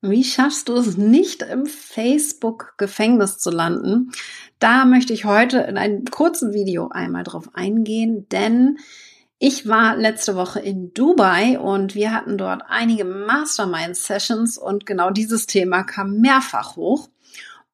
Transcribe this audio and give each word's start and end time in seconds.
Wie 0.00 0.22
schaffst 0.22 0.68
du 0.68 0.74
es 0.74 0.96
nicht 0.96 1.42
im 1.42 1.66
Facebook-Gefängnis 1.66 3.38
zu 3.38 3.50
landen? 3.50 4.12
Da 4.60 4.84
möchte 4.84 5.12
ich 5.12 5.24
heute 5.24 5.58
in 5.58 5.76
einem 5.76 6.04
kurzen 6.04 6.52
Video 6.52 6.88
einmal 6.88 7.24
drauf 7.24 7.50
eingehen, 7.54 8.28
denn 8.28 8.78
ich 9.40 9.66
war 9.66 9.96
letzte 9.96 10.36
Woche 10.36 10.60
in 10.60 10.94
Dubai 10.94 11.58
und 11.58 11.96
wir 11.96 12.12
hatten 12.12 12.38
dort 12.38 12.62
einige 12.68 13.04
Mastermind-Sessions 13.04 14.56
und 14.56 14.86
genau 14.86 15.10
dieses 15.10 15.46
Thema 15.46 15.82
kam 15.82 16.18
mehrfach 16.18 16.76
hoch. 16.76 17.08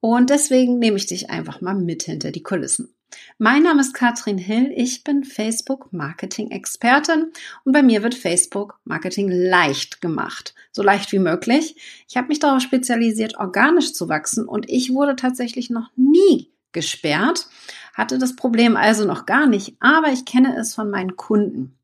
Und 0.01 0.31
deswegen 0.31 0.79
nehme 0.79 0.97
ich 0.97 1.05
dich 1.05 1.29
einfach 1.29 1.61
mal 1.61 1.75
mit 1.75 2.05
hinter 2.05 2.31
die 2.31 2.43
Kulissen. 2.43 2.94
Mein 3.39 3.63
Name 3.63 3.81
ist 3.81 3.95
Katrin 3.95 4.39
Hill, 4.39 4.73
ich 4.75 5.05
bin 5.05 5.25
Facebook 5.25 5.93
Marketing 5.93 6.51
Expertin 6.51 7.33
und 7.65 7.73
bei 7.73 7.83
mir 7.83 8.03
wird 8.03 8.15
Facebook 8.15 8.79
Marketing 8.85 9.29
leicht 9.29 10.01
gemacht, 10.01 10.55
so 10.73 10.83
leicht 10.83 11.13
wie 11.13 11.19
möglich. 11.19 11.77
Ich 12.09 12.17
habe 12.17 12.29
mich 12.29 12.39
darauf 12.39 12.63
spezialisiert, 12.63 13.37
organisch 13.37 13.93
zu 13.93 14.09
wachsen 14.09 14.47
und 14.47 14.69
ich 14.71 14.93
wurde 14.93 15.17
tatsächlich 15.17 15.71
noch 15.71 15.91
nie 15.97 16.53
gesperrt, 16.73 17.49
hatte 17.93 18.19
das 18.19 18.37
Problem 18.37 18.77
also 18.77 19.05
noch 19.05 19.27
gar 19.27 19.47
nicht, 19.47 19.77
aber 19.81 20.09
ich 20.09 20.25
kenne 20.25 20.57
es 20.57 20.75
von 20.75 20.91
meinen 20.91 21.17
Kunden. 21.17 21.77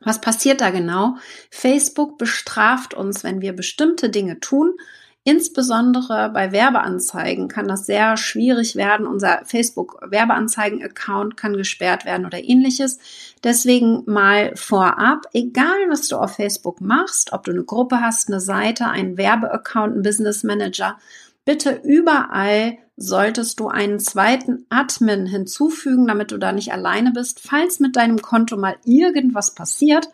Was 0.00 0.20
passiert 0.20 0.60
da 0.60 0.70
genau? 0.70 1.16
Facebook 1.50 2.18
bestraft 2.18 2.94
uns, 2.94 3.24
wenn 3.24 3.40
wir 3.40 3.52
bestimmte 3.52 4.10
Dinge 4.10 4.40
tun, 4.40 4.74
Insbesondere 5.28 6.30
bei 6.32 6.52
Werbeanzeigen 6.52 7.48
kann 7.48 7.68
das 7.68 7.84
sehr 7.84 8.16
schwierig 8.16 8.76
werden. 8.76 9.06
Unser 9.06 9.42
Facebook-Werbeanzeigen-Account 9.44 11.36
kann 11.36 11.54
gesperrt 11.54 12.06
werden 12.06 12.24
oder 12.24 12.42
ähnliches. 12.42 12.98
Deswegen 13.44 14.04
mal 14.06 14.56
vorab, 14.56 15.26
egal 15.34 15.76
was 15.90 16.08
du 16.08 16.16
auf 16.16 16.36
Facebook 16.36 16.80
machst, 16.80 17.34
ob 17.34 17.44
du 17.44 17.50
eine 17.50 17.64
Gruppe 17.64 18.00
hast, 18.00 18.28
eine 18.28 18.40
Seite, 18.40 18.86
einen 18.86 19.18
Werbeaccount, 19.18 19.92
einen 19.92 20.02
Business 20.02 20.44
Manager, 20.44 20.96
bitte 21.44 21.78
überall 21.84 22.78
solltest 22.96 23.60
du 23.60 23.68
einen 23.68 24.00
zweiten 24.00 24.64
Admin 24.70 25.26
hinzufügen, 25.26 26.06
damit 26.06 26.32
du 26.32 26.38
da 26.38 26.52
nicht 26.52 26.72
alleine 26.72 27.12
bist. 27.12 27.40
Falls 27.40 27.80
mit 27.80 27.96
deinem 27.96 28.22
Konto 28.22 28.56
mal 28.56 28.76
irgendwas 28.86 29.54
passiert, 29.54 30.08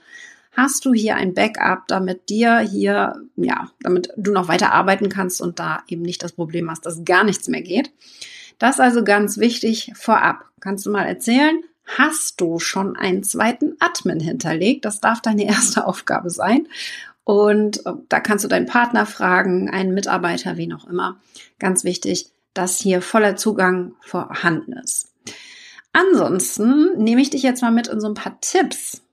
hast 0.57 0.85
du 0.85 0.93
hier 0.93 1.17
ein 1.17 1.35
Backup, 1.35 1.87
damit 1.89 2.29
dir 2.29 2.59
hier, 2.59 3.21
ja, 3.37 3.71
damit 3.81 4.11
du 4.17 4.33
noch 4.33 4.49
weiter 4.49 4.73
arbeiten 4.73 5.09
kannst 5.09 5.41
und 5.41 5.59
da 5.59 5.83
eben 5.89 6.03
nicht 6.03 6.23
das 6.23 6.33
Problem 6.33 6.71
hast, 6.71 6.87
dass 6.87 7.05
gar 7.05 7.25
nichts 7.25 7.49
mehr 7.49 7.63
geht. 7.63 7.91
Das 8.59 8.77
ist 8.77 8.81
also 8.81 9.05
ganz 9.05 9.39
wichtig 9.39 9.93
vorab. 9.97 10.45
Kannst 10.61 10.87
du 10.87 10.91
mal 10.91 11.05
erzählen, 11.05 11.63
hast 11.85 12.41
du 12.41 12.59
schon 12.59 12.97
einen 12.97 13.25
zweiten 13.25 13.77
Admin 13.81 14.21
hinterlegt? 14.21 14.85
Das 14.85 15.01
darf 15.01 15.21
deine 15.21 15.45
erste 15.49 15.87
Aufgabe 15.87 16.31
sein. 16.31 16.69
Und 17.25 17.85
äh, 17.87 17.93
da 18.09 18.21
kannst 18.21 18.45
du 18.45 18.49
deinen 18.49 18.67
Partner 18.67 19.07
fragen, 19.07 19.71
einen 19.71 19.95
Mitarbeiter, 19.95 20.57
wen 20.57 20.73
auch 20.73 20.87
immer. 20.87 21.21
Ganz 21.59 21.85
wichtig, 21.85 22.31
dass 22.53 22.79
hier 22.79 23.03
voller 23.03 23.37
Zugang 23.37 23.95
vorhanden 24.01 24.75
ist. 24.75 25.09
Ansonsten 25.93 26.97
nehme 26.99 27.23
ich 27.23 27.31
dich 27.31 27.43
jetzt 27.43 27.63
mal 27.63 27.71
mit 27.71 27.89
in 27.89 28.01
so 28.01 28.09
ein 28.09 28.15
paar 28.15 28.41
Tipps, 28.41 29.04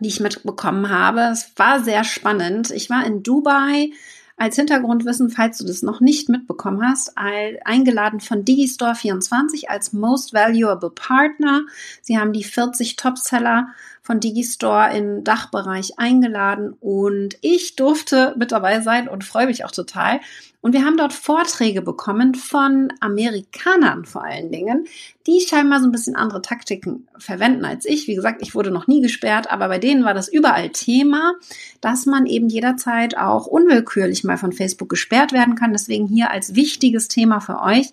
die 0.00 0.08
ich 0.08 0.20
mitbekommen 0.20 0.90
habe. 0.90 1.20
Es 1.32 1.52
war 1.56 1.82
sehr 1.82 2.04
spannend. 2.04 2.70
Ich 2.70 2.90
war 2.90 3.04
in 3.06 3.22
Dubai 3.22 3.90
als 4.36 4.56
Hintergrundwissen, 4.56 5.30
falls 5.30 5.58
du 5.58 5.64
das 5.64 5.82
noch 5.82 6.00
nicht 6.00 6.28
mitbekommen 6.28 6.86
hast, 6.86 7.12
eingeladen 7.16 8.20
von 8.20 8.44
Digistore24 8.44 9.68
als 9.68 9.94
Most 9.94 10.34
Valuable 10.34 10.90
Partner. 10.90 11.62
Sie 12.02 12.18
haben 12.18 12.34
die 12.34 12.44
40 12.44 12.96
Topseller 12.96 13.68
von 14.06 14.20
Digistore 14.20 14.96
im 14.96 15.24
Dachbereich 15.24 15.98
eingeladen 15.98 16.76
und 16.80 17.36
ich 17.40 17.74
durfte 17.74 18.36
mit 18.38 18.52
dabei 18.52 18.80
sein 18.80 19.08
und 19.08 19.24
freue 19.24 19.48
mich 19.48 19.64
auch 19.64 19.72
total. 19.72 20.20
Und 20.60 20.74
wir 20.74 20.84
haben 20.84 20.96
dort 20.96 21.12
Vorträge 21.12 21.82
bekommen 21.82 22.36
von 22.36 22.92
Amerikanern 23.00 24.04
vor 24.04 24.22
allen 24.22 24.52
Dingen, 24.52 24.86
die 25.26 25.40
scheinbar 25.40 25.80
so 25.80 25.86
ein 25.86 25.92
bisschen 25.92 26.14
andere 26.14 26.40
Taktiken 26.40 27.08
verwenden 27.18 27.64
als 27.64 27.84
ich. 27.84 28.06
Wie 28.06 28.14
gesagt, 28.14 28.42
ich 28.42 28.54
wurde 28.54 28.70
noch 28.70 28.86
nie 28.86 29.00
gesperrt, 29.00 29.50
aber 29.50 29.66
bei 29.66 29.80
denen 29.80 30.04
war 30.04 30.14
das 30.14 30.28
überall 30.28 30.70
Thema, 30.70 31.34
dass 31.80 32.06
man 32.06 32.26
eben 32.26 32.48
jederzeit 32.48 33.16
auch 33.16 33.46
unwillkürlich 33.46 34.22
mal 34.22 34.38
von 34.38 34.52
Facebook 34.52 34.88
gesperrt 34.88 35.32
werden 35.32 35.56
kann. 35.56 35.72
Deswegen 35.72 36.06
hier 36.06 36.30
als 36.30 36.54
wichtiges 36.54 37.08
Thema 37.08 37.40
für 37.40 37.60
euch. 37.60 37.88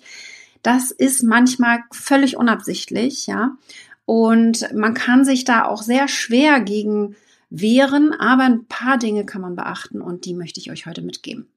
Das 0.62 0.92
ist 0.92 1.24
manchmal 1.24 1.80
völlig 1.92 2.38
unabsichtlich, 2.38 3.26
ja. 3.26 3.58
Und 4.06 4.74
man 4.74 4.94
kann 4.94 5.26
sich 5.26 5.46
da 5.46 5.66
auch 5.66 5.82
sehr 5.82 6.08
schwer 6.08 6.60
gegen 6.60 7.16
wehren, 7.50 8.14
aber 8.14 8.44
ein 8.44 8.66
paar 8.66 8.98
Dinge 8.98 9.26
kann 9.26 9.42
man 9.42 9.56
beachten 9.56 10.02
und 10.02 10.26
die 10.26 10.34
möchte 10.34 10.60
ich 10.60 10.72
euch 10.72 10.86
heute 10.86 11.02
mitgeben. 11.02 11.48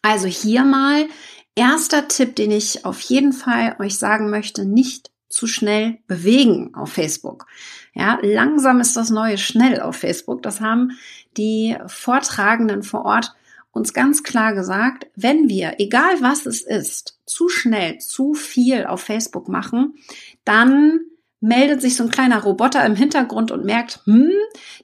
Also 0.00 0.28
hier 0.28 0.64
mal 0.64 1.08
erster 1.56 2.06
Tipp, 2.06 2.36
den 2.36 2.52
ich 2.52 2.84
auf 2.84 3.00
jeden 3.00 3.32
Fall 3.32 3.76
euch 3.80 3.98
sagen 3.98 4.30
möchte, 4.30 4.64
nicht 4.64 5.10
zu 5.28 5.46
schnell 5.46 5.98
bewegen 6.06 6.74
auf 6.74 6.92
Facebook. 6.92 7.46
Ja, 7.92 8.18
langsam 8.22 8.80
ist 8.80 8.96
das 8.96 9.10
neue 9.10 9.36
schnell 9.36 9.80
auf 9.80 9.96
Facebook. 9.96 10.42
Das 10.42 10.60
haben 10.60 10.92
die 11.36 11.76
Vortragenden 11.86 12.82
vor 12.82 13.04
Ort 13.04 13.34
uns 13.72 13.92
ganz 13.92 14.22
klar 14.22 14.54
gesagt, 14.54 15.06
wenn 15.16 15.48
wir, 15.48 15.74
egal 15.78 16.20
was 16.20 16.46
es 16.46 16.62
ist, 16.62 17.18
zu 17.26 17.48
schnell, 17.48 17.98
zu 17.98 18.32
viel 18.32 18.86
auf 18.86 19.02
Facebook 19.02 19.48
machen, 19.48 19.96
dann 20.44 21.00
meldet 21.46 21.80
sich 21.80 21.96
so 21.96 22.02
ein 22.02 22.10
kleiner 22.10 22.42
Roboter 22.42 22.84
im 22.84 22.96
Hintergrund 22.96 23.52
und 23.52 23.64
merkt, 23.64 24.00
hm, 24.04 24.32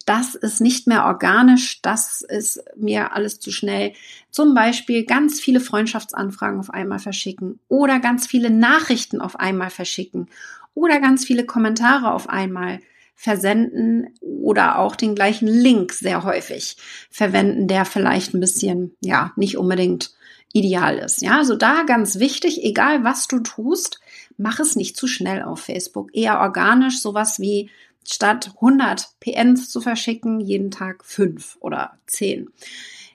das 0.07 0.37
ist 0.37 0.61
nicht 0.61 0.87
mehr 0.87 1.07
organisch, 1.07 1.83
das 1.83 2.23
ist 2.23 2.63
mir 2.77 3.15
alles 3.15 3.41
zu 3.41 3.51
schnell. 3.51 3.95
Zum 4.31 4.55
Beispiel 4.55 5.05
ganz 5.05 5.41
viele 5.41 5.59
Freundschaftsanfragen 5.59 6.61
auf 6.61 6.71
einmal 6.71 7.01
verschicken 7.01 7.59
oder 7.69 7.99
ganz 7.99 8.27
viele 8.27 8.51
Nachrichten 8.51 9.21
auf 9.21 9.39
einmal 9.41 9.71
verschicken 9.71 10.29
oder 10.75 11.01
ganz 11.01 11.25
viele 11.25 11.45
Kommentare 11.45 12.13
auf 12.13 12.29
einmal 12.29 12.79
versenden 13.17 14.15
oder 14.21 14.79
auch 14.79 14.95
den 14.95 15.15
gleichen 15.15 15.49
Link 15.49 15.93
sehr 15.93 16.23
häufig 16.23 16.77
verwenden, 17.11 17.67
der 17.67 17.85
vielleicht 17.85 18.35
ein 18.35 18.41
bisschen, 18.41 18.97
ja, 19.01 19.33
nicht 19.37 19.59
unbedingt 19.59 20.13
ideal 20.53 20.99
ist. 20.99 21.23
Ja, 21.23 21.39
also 21.39 21.57
da 21.57 21.83
ganz 21.83 22.19
wichtig, 22.19 22.63
egal 22.63 23.05
was 23.05 23.27
du 23.27 23.41
tust, 23.41 24.01
mach 24.37 24.61
es 24.61 24.77
nicht 24.77 24.97
zu 24.97 25.07
schnell 25.07 25.43
auf 25.43 25.61
Facebook. 25.61 26.15
Eher 26.15 26.41
organisch, 26.41 27.01
sowas 27.01 27.39
wie 27.41 27.71
statt 28.07 28.53
100 28.57 29.11
PNs 29.21 29.71
zu 29.71 29.81
verschicken, 29.81 30.41
jeden 30.41 30.71
Tag 30.71 31.05
fünf 31.05 31.57
oder 31.61 31.93
zehn. 32.07 32.49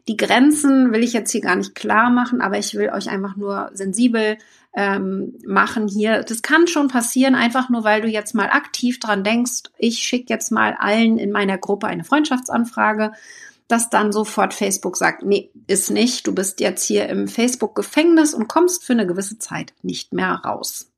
Die 0.08 0.16
Grenzen 0.16 0.94
will 0.94 1.04
ich 1.04 1.12
jetzt 1.12 1.32
hier 1.32 1.42
gar 1.42 1.58
nicht 1.58 1.76
klar 1.76 2.10
machen, 2.10 2.40
aber 2.40 2.58
ich 2.58 2.76
will 2.76 2.90
euch 2.90 3.10
einfach 3.10 3.36
nur 3.36 3.70
sensibel 3.74 4.38
ähm, 4.74 5.34
machen 5.46 5.90
hier. 5.90 6.24
Das 6.24 6.42
kann 6.42 6.68
schon 6.68 6.88
passieren, 6.88 7.36
einfach 7.36 7.70
nur 7.70 7.84
weil 7.84 8.02
du 8.02 8.08
jetzt 8.08 8.34
mal 8.34 8.50
aktiv 8.50 9.00
dran 9.00 9.26
denkst, 9.26 9.64
ich 9.78 10.00
schicke 10.00 10.34
jetzt 10.34 10.52
mal 10.52 10.76
allen 10.80 11.18
in 11.18 11.32
meiner 11.32 11.58
Gruppe 11.58 11.88
eine 11.88 12.06
Freundschaftsanfrage 12.06 13.12
dass 13.68 13.90
dann 13.90 14.12
sofort 14.12 14.54
Facebook 14.54 14.98
sagt, 14.98 15.24
nee, 15.24 15.52
ist 15.68 15.92
nicht, 15.92 16.26
du 16.26 16.34
bist 16.34 16.60
jetzt 16.60 16.86
hier 16.86 17.08
im 17.10 17.28
Facebook-Gefängnis 17.28 18.34
und 18.34 18.48
kommst 18.48 18.86
für 18.86 18.94
eine 18.94 19.06
gewisse 19.06 19.40
Zeit 19.40 19.74
nicht 19.82 20.14
mehr 20.14 20.36
raus. 20.46 20.90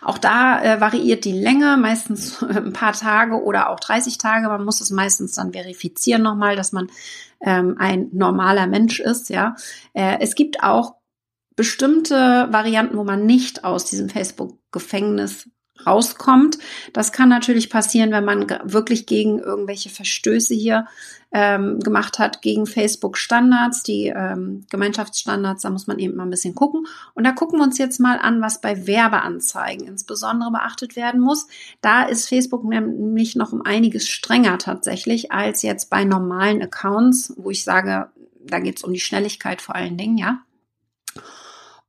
Auch 0.00 0.18
da 0.18 0.62
äh, 0.62 0.80
variiert 0.80 1.24
die 1.24 1.32
Länge, 1.32 1.76
meistens 1.76 2.42
ein 2.42 2.72
paar 2.72 2.92
Tage 2.92 3.42
oder 3.42 3.70
auch 3.70 3.80
30 3.80 4.18
Tage. 4.18 4.48
Man 4.48 4.64
muss 4.64 4.80
es 4.80 4.90
meistens 4.90 5.32
dann 5.32 5.52
verifizieren 5.52 6.22
nochmal, 6.22 6.56
dass 6.56 6.72
man 6.72 6.90
ähm, 7.40 7.76
ein 7.78 8.08
normaler 8.12 8.66
Mensch 8.66 9.00
ist. 9.00 9.28
Ja, 9.28 9.56
äh, 9.92 10.18
es 10.20 10.34
gibt 10.34 10.62
auch 10.62 10.96
bestimmte 11.54 12.48
Varianten, 12.50 12.96
wo 12.96 13.04
man 13.04 13.26
nicht 13.26 13.64
aus 13.64 13.84
diesem 13.84 14.08
Facebook-Gefängnis 14.08 15.48
rauskommt. 15.86 16.58
Das 16.92 17.12
kann 17.12 17.28
natürlich 17.28 17.70
passieren, 17.70 18.10
wenn 18.10 18.24
man 18.24 18.46
wirklich 18.64 19.06
gegen 19.06 19.38
irgendwelche 19.38 19.90
Verstöße 19.90 20.54
hier 20.54 20.86
ähm, 21.32 21.80
gemacht 21.80 22.18
hat, 22.18 22.42
gegen 22.42 22.66
Facebook-Standards, 22.66 23.82
die 23.82 24.08
ähm, 24.08 24.66
Gemeinschaftsstandards. 24.70 25.62
Da 25.62 25.70
muss 25.70 25.86
man 25.86 25.98
eben 25.98 26.16
mal 26.16 26.24
ein 26.24 26.30
bisschen 26.30 26.54
gucken. 26.54 26.86
Und 27.14 27.24
da 27.24 27.32
gucken 27.32 27.58
wir 27.58 27.64
uns 27.64 27.78
jetzt 27.78 28.00
mal 28.00 28.18
an, 28.18 28.42
was 28.42 28.60
bei 28.60 28.86
Werbeanzeigen 28.86 29.86
insbesondere 29.86 30.50
beachtet 30.50 30.94
werden 30.94 31.20
muss. 31.20 31.46
Da 31.80 32.04
ist 32.04 32.28
Facebook 32.28 32.64
nämlich 32.64 33.34
noch 33.34 33.52
um 33.52 33.62
einiges 33.62 34.08
strenger 34.08 34.58
tatsächlich 34.58 35.32
als 35.32 35.62
jetzt 35.62 35.88
bei 35.88 36.04
normalen 36.04 36.62
Accounts, 36.62 37.32
wo 37.36 37.50
ich 37.50 37.64
sage, 37.64 38.10
da 38.44 38.58
geht 38.58 38.78
es 38.78 38.84
um 38.84 38.92
die 38.92 39.00
Schnelligkeit 39.00 39.62
vor 39.62 39.74
allen 39.74 39.96
Dingen, 39.96 40.18
ja. 40.18 40.40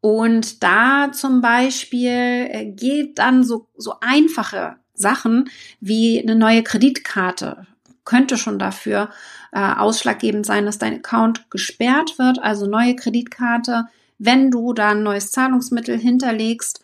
Und 0.04 0.64
da 0.64 1.14
zum 1.14 1.40
Beispiel 1.40 2.10
äh, 2.10 2.66
geht 2.66 3.20
dann 3.20 3.46
so, 3.46 3.70
so 3.78 3.94
einfache 4.02 4.76
Sachen 4.94 5.50
wie 5.80 6.22
eine 6.22 6.36
neue 6.36 6.62
Kreditkarte 6.62 7.68
könnte 8.04 8.38
schon 8.38 8.60
dafür 8.60 9.12
äh, 9.54 9.62
ausschlaggebend 9.62 10.46
sein, 10.46 10.66
dass 10.66 10.78
dein 10.78 10.96
Account 10.96 11.50
gesperrt 11.50 12.20
wird, 12.20 12.38
also 12.44 12.68
neue 12.68 12.98
Kreditkarte, 12.98 13.86
wenn 14.18 14.52
du 14.52 14.74
da 14.74 14.90
ein 14.90 15.04
neues 15.04 15.32
Zahlungsmittel 15.32 15.98
hinterlegst, 15.98 16.82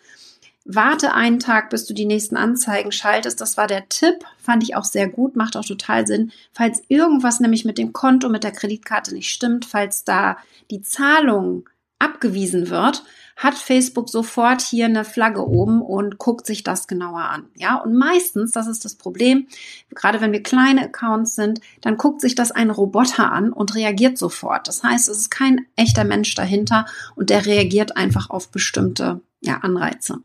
warte 0.63 1.13
einen 1.13 1.39
Tag, 1.39 1.71
bis 1.71 1.85
du 1.85 1.93
die 1.93 2.05
nächsten 2.05 2.37
Anzeigen 2.37 2.93
schaltest. 2.93 3.41
Das 3.41 3.57
war 3.57 3.67
der 3.67 3.89
Tipp, 3.89 4.23
fand 4.37 4.63
ich 4.63 4.77
auch 4.77 4.85
sehr 4.85 5.09
gut, 5.09 5.35
macht 5.35 5.57
auch 5.57 5.65
total 5.65 6.07
Sinn. 6.07 6.31
Falls 6.53 6.81
irgendwas 6.87 7.41
nämlich 7.41 7.65
mit 7.65 7.77
dem 7.77 7.91
Konto, 7.91 8.29
mit 8.29 8.45
der 8.45 8.53
Kreditkarte 8.53 9.13
nicht 9.13 9.29
stimmt, 9.29 9.65
falls 9.65 10.05
da 10.05 10.37
die 10.71 10.81
Zahlung 10.81 11.67
abgewiesen 11.99 12.69
wird, 12.69 13.03
hat 13.39 13.55
Facebook 13.55 14.09
sofort 14.09 14.61
hier 14.61 14.85
eine 14.85 15.05
Flagge 15.05 15.47
oben 15.47 15.81
und 15.81 16.17
guckt 16.17 16.45
sich 16.45 16.63
das 16.63 16.87
genauer 16.87 17.21
an. 17.21 17.45
Ja, 17.55 17.77
und 17.77 17.95
meistens, 17.95 18.51
das 18.51 18.67
ist 18.67 18.83
das 18.83 18.95
Problem, 18.95 19.47
gerade 19.95 20.19
wenn 20.19 20.33
wir 20.33 20.43
kleine 20.43 20.83
Accounts 20.83 21.35
sind, 21.35 21.61
dann 21.79 21.95
guckt 21.95 22.19
sich 22.19 22.35
das 22.35 22.51
ein 22.51 22.69
Roboter 22.69 23.31
an 23.31 23.53
und 23.53 23.75
reagiert 23.75 24.17
sofort. 24.17 24.67
Das 24.67 24.83
heißt, 24.83 25.07
es 25.07 25.17
ist 25.17 25.29
kein 25.29 25.65
echter 25.77 26.03
Mensch 26.03 26.35
dahinter 26.35 26.85
und 27.15 27.29
der 27.29 27.45
reagiert 27.45 27.95
einfach 27.95 28.29
auf 28.29 28.51
bestimmte 28.51 29.21
ja, 29.39 29.59
Anreize. 29.59 30.17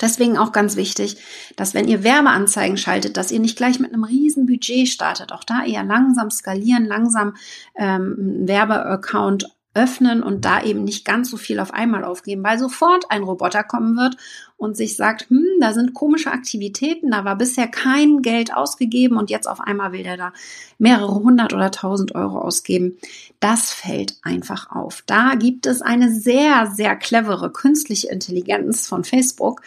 Deswegen 0.00 0.36
auch 0.36 0.50
ganz 0.50 0.74
wichtig, 0.74 1.16
dass 1.54 1.72
wenn 1.72 1.86
ihr 1.86 2.02
Werbeanzeigen 2.02 2.76
schaltet, 2.76 3.16
dass 3.16 3.30
ihr 3.30 3.38
nicht 3.38 3.56
gleich 3.56 3.78
mit 3.78 3.92
einem 3.92 4.02
riesen 4.02 4.46
Budget 4.46 4.88
startet. 4.88 5.30
Auch 5.30 5.44
da 5.44 5.64
eher 5.64 5.84
langsam 5.84 6.32
skalieren, 6.32 6.84
langsam 6.84 7.36
ähm, 7.76 8.16
Werbeaccount 8.40 9.54
öffnen 9.74 10.22
und 10.22 10.44
da 10.44 10.62
eben 10.62 10.84
nicht 10.84 11.04
ganz 11.04 11.30
so 11.30 11.36
viel 11.36 11.58
auf 11.58 11.74
einmal 11.74 12.04
aufgeben, 12.04 12.44
weil 12.44 12.58
sofort 12.58 13.10
ein 13.10 13.24
Roboter 13.24 13.64
kommen 13.64 13.96
wird 13.96 14.16
und 14.56 14.76
sich 14.76 14.96
sagt, 14.96 15.28
hm, 15.30 15.44
da 15.60 15.72
sind 15.72 15.94
komische 15.94 16.30
Aktivitäten, 16.30 17.10
da 17.10 17.24
war 17.24 17.36
bisher 17.36 17.66
kein 17.66 18.22
Geld 18.22 18.54
ausgegeben 18.54 19.16
und 19.16 19.30
jetzt 19.30 19.48
auf 19.48 19.60
einmal 19.60 19.92
will 19.92 20.04
der 20.04 20.16
da 20.16 20.32
mehrere 20.78 21.14
hundert 21.14 21.52
oder 21.52 21.70
tausend 21.70 22.14
Euro 22.14 22.38
ausgeben. 22.38 22.98
Das 23.40 23.70
fällt 23.70 24.16
einfach 24.22 24.70
auf. 24.70 25.02
Da 25.06 25.34
gibt 25.34 25.66
es 25.66 25.82
eine 25.82 26.12
sehr, 26.12 26.70
sehr 26.72 26.94
clevere 26.96 27.50
künstliche 27.50 28.08
Intelligenz 28.08 28.86
von 28.86 29.02
Facebook 29.04 29.60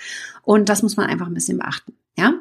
und 0.44 0.70
das 0.70 0.84
muss 0.84 0.96
man 0.96 1.08
einfach 1.08 1.28
ein 1.28 1.34
bisschen 1.34 1.58
beachten. 1.58 1.94
Ja, 2.18 2.34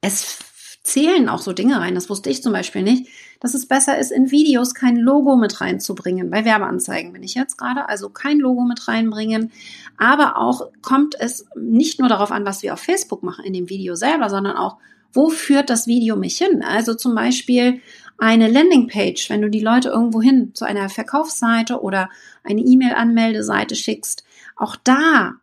es 0.00 0.38
zählen 0.82 1.28
auch 1.28 1.40
so 1.40 1.52
Dinge 1.52 1.80
rein. 1.80 1.94
Das 1.94 2.10
wusste 2.10 2.30
ich 2.30 2.42
zum 2.42 2.52
Beispiel 2.52 2.82
nicht, 2.82 3.08
dass 3.40 3.54
es 3.54 3.66
besser 3.66 3.98
ist, 3.98 4.10
in 4.10 4.30
Videos 4.30 4.74
kein 4.74 4.96
Logo 4.96 5.36
mit 5.36 5.60
reinzubringen. 5.60 6.30
Bei 6.30 6.44
Werbeanzeigen 6.44 7.12
bin 7.12 7.22
ich 7.22 7.34
jetzt 7.34 7.56
gerade, 7.56 7.88
also 7.88 8.08
kein 8.08 8.38
Logo 8.38 8.62
mit 8.62 8.88
reinbringen. 8.88 9.52
Aber 9.96 10.38
auch 10.38 10.68
kommt 10.80 11.14
es 11.18 11.46
nicht 11.56 12.00
nur 12.00 12.08
darauf 12.08 12.32
an, 12.32 12.44
was 12.44 12.62
wir 12.62 12.74
auf 12.74 12.80
Facebook 12.80 13.22
machen 13.22 13.44
in 13.44 13.52
dem 13.52 13.68
Video 13.68 13.94
selber, 13.94 14.28
sondern 14.28 14.56
auch, 14.56 14.78
wo 15.12 15.28
führt 15.28 15.70
das 15.70 15.86
Video 15.86 16.16
mich 16.16 16.38
hin? 16.38 16.62
Also 16.62 16.94
zum 16.94 17.14
Beispiel 17.14 17.80
eine 18.18 18.48
Landingpage, 18.48 19.30
wenn 19.30 19.42
du 19.42 19.50
die 19.50 19.60
Leute 19.60 19.90
irgendwo 19.90 20.22
hin 20.22 20.52
zu 20.54 20.64
einer 20.64 20.88
Verkaufsseite 20.88 21.80
oder 21.80 22.08
eine 22.44 22.60
E-Mail-Anmeldeseite 22.60 23.76
schickst. 23.76 24.24
Auch 24.56 24.76
da 24.76 25.34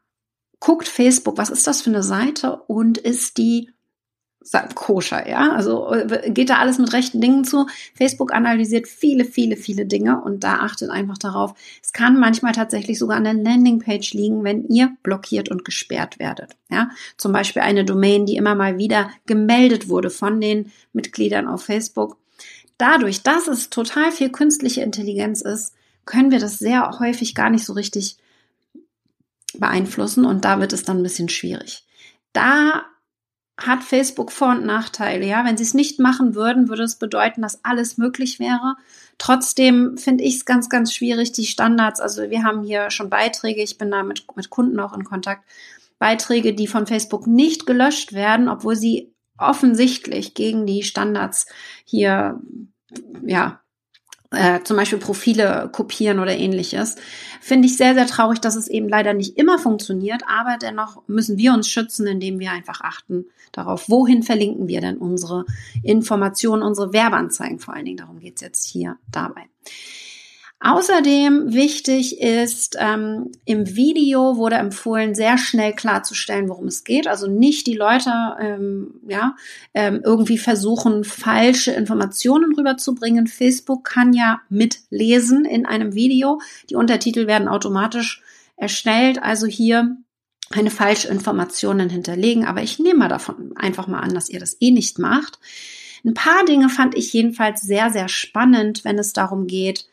guckt 0.59 0.87
Facebook, 0.87 1.37
was 1.37 1.49
ist 1.49 1.67
das 1.67 1.81
für 1.81 1.89
eine 1.89 2.03
Seite 2.03 2.57
und 2.67 2.97
ist 2.97 3.37
die 3.37 3.71
koscher, 4.75 5.27
ja. 5.27 5.51
Also 5.51 5.91
äh, 5.91 6.31
geht 6.31 6.49
da 6.49 6.57
alles 6.57 6.77
mit 6.77 6.93
rechten 6.93 7.21
Dingen 7.21 7.43
zu. 7.43 7.67
Facebook 7.93 8.33
analysiert 8.33 8.87
viele, 8.87 9.25
viele, 9.25 9.57
viele 9.57 9.85
Dinge 9.85 10.21
und 10.21 10.43
da 10.43 10.59
achtet 10.59 10.89
einfach 10.89 11.17
darauf. 11.17 11.53
Es 11.83 11.91
kann 11.91 12.19
manchmal 12.19 12.53
tatsächlich 12.53 12.97
sogar 12.97 13.17
an 13.17 13.25
der 13.25 13.33
Landingpage 13.33 14.13
liegen, 14.13 14.43
wenn 14.43 14.65
ihr 14.67 14.95
blockiert 15.03 15.49
und 15.49 15.65
gesperrt 15.65 16.19
werdet. 16.19 16.55
Ja, 16.69 16.89
zum 17.17 17.31
Beispiel 17.31 17.61
eine 17.61 17.85
Domain, 17.85 18.25
die 18.25 18.37
immer 18.37 18.55
mal 18.55 18.77
wieder 18.77 19.11
gemeldet 19.25 19.89
wurde 19.89 20.09
von 20.09 20.39
den 20.39 20.71
Mitgliedern 20.93 21.47
auf 21.47 21.63
Facebook. 21.63 22.17
Dadurch, 22.77 23.23
dass 23.23 23.47
es 23.47 23.69
total 23.69 24.11
viel 24.11 24.29
künstliche 24.29 24.81
Intelligenz 24.81 25.41
ist, 25.41 25.73
können 26.05 26.31
wir 26.31 26.39
das 26.39 26.57
sehr 26.57 26.97
häufig 26.99 27.35
gar 27.35 27.49
nicht 27.49 27.65
so 27.65 27.73
richtig 27.73 28.17
beeinflussen 29.53 30.25
und 30.25 30.45
da 30.45 30.59
wird 30.59 30.73
es 30.73 30.83
dann 30.83 30.97
ein 30.97 31.03
bisschen 31.03 31.29
schwierig. 31.29 31.83
Da 32.33 32.85
hat 33.59 33.83
Facebook 33.83 34.31
Vor- 34.31 34.51
und 34.51 34.65
Nachteile. 34.65 35.25
Ja, 35.25 35.45
wenn 35.45 35.57
sie 35.57 35.63
es 35.63 35.73
nicht 35.73 35.99
machen 35.99 36.35
würden, 36.35 36.69
würde 36.69 36.83
es 36.83 36.95
bedeuten, 36.95 37.41
dass 37.41 37.63
alles 37.63 37.97
möglich 37.97 38.39
wäre. 38.39 38.75
Trotzdem 39.17 39.97
finde 39.97 40.23
ich 40.23 40.35
es 40.37 40.45
ganz, 40.45 40.69
ganz 40.69 40.93
schwierig, 40.93 41.31
die 41.31 41.45
Standards. 41.45 41.99
Also 41.99 42.29
wir 42.29 42.43
haben 42.43 42.63
hier 42.63 42.89
schon 42.89 43.09
Beiträge. 43.09 43.61
Ich 43.61 43.77
bin 43.77 43.91
da 43.91 44.03
mit, 44.03 44.25
mit 44.35 44.49
Kunden 44.49 44.79
auch 44.79 44.93
in 44.93 45.03
Kontakt. 45.03 45.43
Beiträge, 45.99 46.53
die 46.53 46.67
von 46.67 46.87
Facebook 46.87 47.27
nicht 47.27 47.65
gelöscht 47.65 48.13
werden, 48.13 48.47
obwohl 48.47 48.75
sie 48.75 49.13
offensichtlich 49.37 50.33
gegen 50.33 50.65
die 50.65 50.83
Standards 50.83 51.45
hier, 51.83 52.39
ja, 53.25 53.61
äh, 54.31 54.61
zum 54.63 54.77
Beispiel 54.77 54.99
Profile 54.99 55.69
kopieren 55.71 56.19
oder 56.19 56.37
ähnliches. 56.37 56.95
Finde 57.41 57.67
ich 57.67 57.77
sehr, 57.77 57.95
sehr 57.95 58.05
traurig, 58.05 58.39
dass 58.39 58.55
es 58.55 58.67
eben 58.67 58.87
leider 58.87 59.13
nicht 59.13 59.37
immer 59.37 59.57
funktioniert, 59.57 60.23
aber 60.27 60.57
dennoch 60.61 61.01
müssen 61.07 61.37
wir 61.37 61.53
uns 61.53 61.67
schützen, 61.67 62.05
indem 62.05 62.39
wir 62.39 62.51
einfach 62.51 62.81
achten 62.81 63.25
darauf, 63.51 63.89
wohin 63.89 64.23
verlinken 64.23 64.67
wir 64.67 64.81
denn 64.81 64.97
unsere 64.97 65.45
Informationen, 65.81 66.61
unsere 66.61 66.93
Werbeanzeigen 66.93 67.59
vor 67.59 67.73
allen 67.73 67.85
Dingen. 67.85 67.97
Darum 67.97 68.19
geht's 68.19 68.41
jetzt 68.41 68.65
hier 68.65 68.97
dabei. 69.11 69.45
Außerdem 70.61 71.53
wichtig 71.53 72.19
ist, 72.19 72.75
ähm, 72.77 73.31
im 73.45 73.77
Video 73.77 74.35
wurde 74.35 74.57
empfohlen, 74.57 75.15
sehr 75.15 75.37
schnell 75.37 75.71
klarzustellen, 75.71 76.49
worum 76.49 76.67
es 76.67 76.83
geht. 76.83 77.07
Also 77.07 77.27
nicht 77.27 77.65
die 77.65 77.75
Leute 77.75 78.11
ähm, 78.41 78.95
ja, 79.07 79.37
ähm, 79.73 80.01
irgendwie 80.03 80.37
versuchen, 80.37 81.05
falsche 81.05 81.71
Informationen 81.71 82.53
rüberzubringen. 82.55 83.27
Facebook 83.27 83.85
kann 83.85 84.11
ja 84.11 84.41
mitlesen 84.49 85.45
in 85.45 85.65
einem 85.65 85.93
Video. 85.93 86.41
Die 86.69 86.75
Untertitel 86.75 87.25
werden 87.25 87.47
automatisch 87.47 88.21
erstellt. 88.57 89.23
Also 89.23 89.47
hier 89.47 89.95
keine 90.49 90.71
falsche 90.71 91.07
Informationen 91.07 91.89
hinterlegen. 91.89 92.45
Aber 92.45 92.61
ich 92.61 92.79
nehme 92.79 92.99
mal 92.99 93.07
davon 93.07 93.53
einfach 93.55 93.87
mal 93.87 94.01
an, 94.01 94.13
dass 94.13 94.27
ihr 94.27 94.41
das 94.41 94.57
eh 94.59 94.71
nicht 94.71 94.99
macht. 94.99 95.39
Ein 96.03 96.13
paar 96.13 96.43
Dinge 96.43 96.67
fand 96.67 96.95
ich 96.95 97.13
jedenfalls 97.13 97.61
sehr, 97.61 97.91
sehr 97.91 98.09
spannend, 98.09 98.83
wenn 98.83 98.99
es 98.99 99.13
darum 99.13 99.47
geht, 99.47 99.85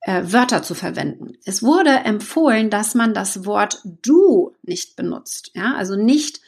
äh, 0.00 0.22
Wörter 0.24 0.62
zu 0.62 0.74
verwenden. 0.74 1.34
Es 1.44 1.62
wurde 1.62 1.90
empfohlen, 1.90 2.70
dass 2.70 2.94
man 2.94 3.14
das 3.14 3.44
Wort 3.44 3.82
du 3.84 4.54
nicht 4.62 4.96
benutzt. 4.96 5.50
Ja, 5.54 5.74
also 5.74 5.96
nicht 5.96 6.40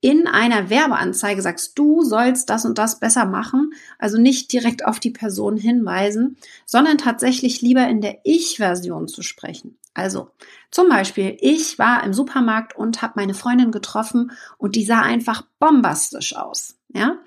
in 0.00 0.28
einer 0.28 0.70
Werbeanzeige 0.70 1.42
sagst, 1.42 1.76
du 1.76 2.02
sollst 2.02 2.50
das 2.50 2.64
und 2.64 2.78
das 2.78 3.00
besser 3.00 3.24
machen, 3.24 3.72
also 3.98 4.16
nicht 4.16 4.52
direkt 4.52 4.84
auf 4.84 5.00
die 5.00 5.10
Person 5.10 5.56
hinweisen, 5.56 6.36
sondern 6.66 6.98
tatsächlich 6.98 7.62
lieber 7.62 7.88
in 7.88 8.00
der 8.00 8.20
Ich-Version 8.22 9.08
zu 9.08 9.22
sprechen. 9.22 9.76
Also 9.94 10.30
zum 10.70 10.88
Beispiel, 10.88 11.36
ich 11.40 11.78
war 11.80 12.04
im 12.04 12.14
Supermarkt 12.14 12.76
und 12.76 13.02
habe 13.02 13.14
meine 13.16 13.34
Freundin 13.34 13.72
getroffen 13.72 14.30
und 14.56 14.76
die 14.76 14.84
sah 14.84 15.00
einfach 15.00 15.42
bombastisch 15.58 16.36
aus. 16.36 16.76
Ja, 16.90 17.18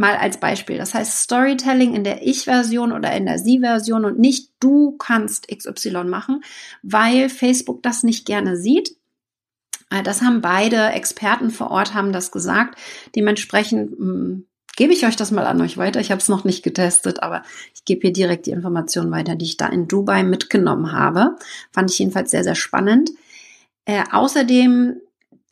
mal 0.00 0.16
als 0.16 0.40
Beispiel. 0.40 0.78
Das 0.78 0.94
heißt 0.94 1.20
Storytelling 1.20 1.94
in 1.94 2.04
der 2.04 2.26
Ich-Version 2.26 2.90
oder 2.90 3.12
in 3.12 3.26
der 3.26 3.38
Sie-Version 3.38 4.06
und 4.06 4.18
nicht 4.18 4.50
du 4.58 4.96
kannst 4.96 5.46
XY 5.48 6.04
machen, 6.04 6.42
weil 6.82 7.28
Facebook 7.28 7.82
das 7.82 8.02
nicht 8.02 8.24
gerne 8.24 8.56
sieht. 8.56 8.96
Äh, 9.90 10.02
das 10.02 10.22
haben 10.22 10.40
beide 10.40 10.88
Experten 10.88 11.50
vor 11.50 11.70
Ort 11.70 11.94
haben 11.94 12.12
das 12.12 12.32
gesagt. 12.32 12.80
Dementsprechend 13.14 14.00
mh, 14.00 14.06
hm, 14.06 14.46
gebe 14.74 14.94
ich 14.94 15.04
euch 15.04 15.16
das 15.16 15.32
mal 15.32 15.46
an 15.46 15.60
euch 15.60 15.76
weiter. 15.76 16.00
Ich 16.00 16.10
habe 16.10 16.20
es 16.20 16.30
noch 16.30 16.44
nicht 16.44 16.62
getestet, 16.62 17.22
aber 17.22 17.42
ich 17.74 17.84
gebe 17.84 18.00
hier 18.00 18.12
direkt 18.12 18.46
die 18.46 18.52
Informationen 18.52 19.10
weiter, 19.10 19.36
die 19.36 19.44
ich 19.44 19.58
da 19.58 19.66
in 19.66 19.86
Dubai 19.86 20.22
mitgenommen 20.22 20.92
habe. 20.92 21.36
Fand 21.72 21.90
ich 21.90 21.98
jedenfalls 21.98 22.30
sehr, 22.30 22.44
sehr 22.44 22.54
spannend. 22.54 23.10
Äh, 23.84 24.04
außerdem 24.10 24.96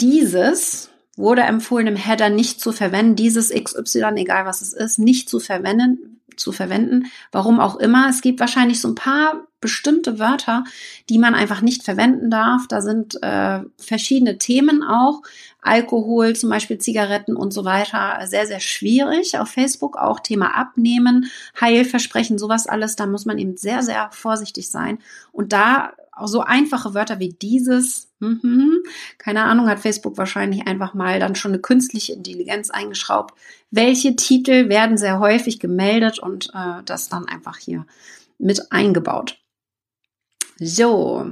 dieses, 0.00 0.88
wurde 1.18 1.42
empfohlen, 1.42 1.88
im 1.88 1.96
Header 1.96 2.30
nicht 2.30 2.60
zu 2.60 2.72
verwenden, 2.72 3.16
dieses 3.16 3.50
XY, 3.50 4.12
egal 4.16 4.46
was 4.46 4.62
es 4.62 4.72
ist, 4.72 4.98
nicht 4.98 5.28
zu 5.28 5.40
verwenden, 5.40 6.20
zu 6.36 6.52
verwenden. 6.52 7.06
Warum 7.32 7.60
auch 7.60 7.76
immer. 7.76 8.08
Es 8.08 8.20
gibt 8.22 8.40
wahrscheinlich 8.40 8.80
so 8.80 8.88
ein 8.88 8.94
paar 8.94 9.46
bestimmte 9.60 10.18
Wörter, 10.18 10.64
die 11.08 11.18
man 11.18 11.34
einfach 11.34 11.62
nicht 11.62 11.82
verwenden 11.82 12.30
darf. 12.30 12.66
Da 12.68 12.80
sind 12.80 13.22
äh, 13.22 13.60
verschiedene 13.76 14.38
Themen 14.38 14.82
auch. 14.82 15.22
Alkohol, 15.60 16.36
zum 16.36 16.50
Beispiel 16.50 16.78
Zigaretten 16.78 17.36
und 17.36 17.52
so 17.52 17.64
weiter, 17.64 18.18
sehr, 18.26 18.46
sehr 18.46 18.60
schwierig. 18.60 19.38
Auf 19.38 19.48
Facebook 19.48 19.96
auch 19.96 20.20
Thema 20.20 20.56
Abnehmen, 20.56 21.30
Heilversprechen, 21.60 22.38
sowas 22.38 22.66
alles. 22.66 22.96
Da 22.96 23.06
muss 23.06 23.26
man 23.26 23.38
eben 23.38 23.56
sehr, 23.56 23.82
sehr 23.82 24.08
vorsichtig 24.12 24.70
sein. 24.70 24.98
Und 25.32 25.52
da 25.52 25.92
auch 26.18 26.28
so 26.28 26.40
einfache 26.40 26.94
Wörter 26.94 27.18
wie 27.18 27.30
dieses, 27.30 28.08
mhm, 28.18 28.82
keine 29.18 29.44
Ahnung, 29.44 29.68
hat 29.68 29.78
Facebook 29.80 30.18
wahrscheinlich 30.18 30.66
einfach 30.66 30.94
mal 30.94 31.20
dann 31.20 31.34
schon 31.34 31.52
eine 31.52 31.60
künstliche 31.60 32.12
Intelligenz 32.12 32.70
eingeschraubt. 32.70 33.34
Welche 33.70 34.16
Titel 34.16 34.68
werden 34.68 34.96
sehr 34.96 35.20
häufig 35.20 35.60
gemeldet 35.60 36.18
und 36.18 36.50
äh, 36.54 36.82
das 36.84 37.08
dann 37.08 37.26
einfach 37.26 37.58
hier 37.58 37.86
mit 38.38 38.72
eingebaut. 38.72 39.38
So, 40.58 41.30